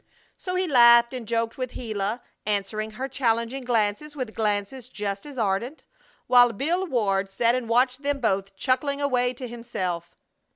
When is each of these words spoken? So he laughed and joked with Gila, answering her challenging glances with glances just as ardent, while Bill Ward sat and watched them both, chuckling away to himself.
So 0.35 0.55
he 0.55 0.67
laughed 0.67 1.13
and 1.13 1.27
joked 1.27 1.59
with 1.59 1.73
Gila, 1.73 2.23
answering 2.47 2.89
her 2.89 3.07
challenging 3.07 3.63
glances 3.63 4.15
with 4.15 4.33
glances 4.33 4.89
just 4.89 5.27
as 5.27 5.37
ardent, 5.37 5.85
while 6.25 6.51
Bill 6.53 6.87
Ward 6.87 7.29
sat 7.29 7.53
and 7.53 7.69
watched 7.69 8.01
them 8.01 8.19
both, 8.19 8.55
chuckling 8.55 8.99
away 8.99 9.31
to 9.35 9.47
himself. 9.47 10.15